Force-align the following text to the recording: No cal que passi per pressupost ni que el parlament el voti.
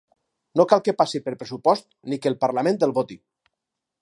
No 0.61 0.65
cal 0.71 0.81
que 0.87 0.95
passi 1.01 1.21
per 1.27 1.33
pressupost 1.41 1.87
ni 2.13 2.21
que 2.25 2.33
el 2.33 2.39
parlament 2.47 2.83
el 2.89 2.97
voti. 3.01 3.23